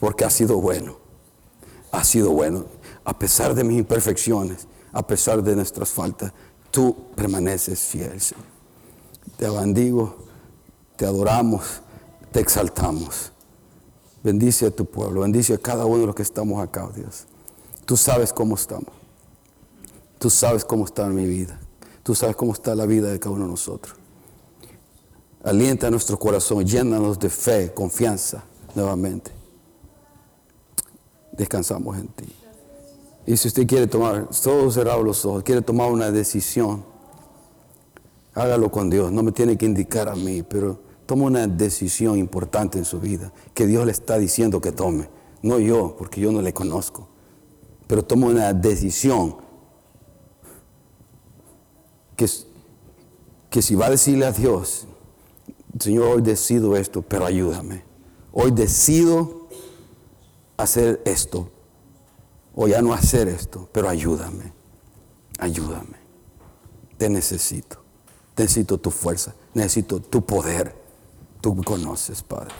[0.00, 0.96] Porque ha sido bueno,
[1.92, 2.64] ha sido bueno,
[3.04, 6.32] a pesar de mis imperfecciones a pesar de nuestras faltas,
[6.70, 8.44] tú permaneces fiel, Señor.
[9.36, 10.16] Te bendigo,
[10.96, 11.82] te adoramos,
[12.30, 13.32] te exaltamos.
[14.22, 17.26] Bendice a tu pueblo, bendice a cada uno de los que estamos acá, oh Dios.
[17.84, 18.88] Tú sabes cómo estamos.
[20.18, 21.58] Tú sabes cómo está mi vida.
[22.02, 23.96] Tú sabes cómo está la vida de cada uno de nosotros.
[25.42, 29.32] Alienta nuestro corazón, llénanos de fe, confianza nuevamente.
[31.32, 32.43] Descansamos en ti.
[33.26, 36.84] Y si usted quiere tomar, todos cerrados los ojos, quiere tomar una decisión,
[38.34, 39.10] hágalo con Dios.
[39.12, 43.32] No me tiene que indicar a mí, pero toma una decisión importante en su vida
[43.54, 45.08] que Dios le está diciendo que tome.
[45.42, 47.08] No yo, porque yo no le conozco.
[47.86, 49.36] pero toma una decisión
[52.16, 52.26] que,
[53.50, 54.86] que si va a decirle a Dios,
[55.78, 57.84] Señor, hoy decido esto, pero ayúdame.
[58.32, 59.48] Hoy decido
[60.56, 61.50] hacer esto,
[62.54, 64.52] o ya no hacer esto, pero ayúdame,
[65.38, 66.04] ayúdame.
[66.96, 67.82] Te necesito,
[68.36, 70.74] necesito tu fuerza, necesito tu poder.
[71.40, 72.54] Tú me conoces, Padre.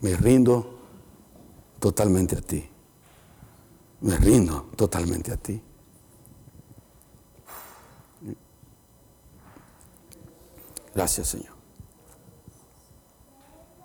[0.00, 0.78] Me rindo
[1.78, 2.68] totalmente a ti.
[4.00, 5.62] Me rindo totalmente a ti.
[10.94, 11.54] Gracias, Señor.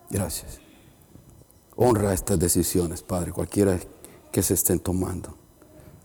[0.10, 0.60] Gracias.
[1.76, 3.80] Honra estas decisiones, Padre, cualquiera
[4.32, 5.36] que se estén tomando.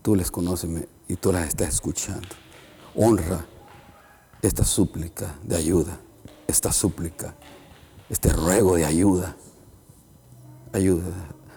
[0.01, 0.69] Tú les conoces
[1.07, 2.27] y tú las estás escuchando.
[2.95, 3.45] Honra
[4.41, 5.97] esta súplica de ayuda,
[6.47, 7.33] esta súplica,
[8.09, 9.35] este ruego de ayuda.
[10.73, 11.11] Ayuda,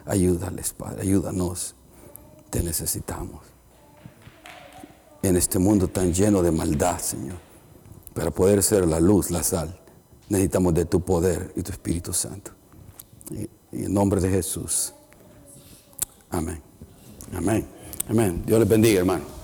[0.05, 1.75] ayúdales, Padre, ayúdanos.
[2.51, 3.45] Te necesitamos.
[5.23, 7.39] En este mundo tan lleno de maldad, Señor,
[8.15, 9.81] para poder ser la luz, la sal,
[10.29, 12.53] necesitamos de tu poder y tu Espíritu Santo.
[13.31, 14.95] Y, en nombre de Jesús.
[16.31, 16.61] Amén.
[17.35, 17.67] Amén.
[18.09, 18.43] Amén.
[18.47, 19.36] Dios les bendiga, hermano.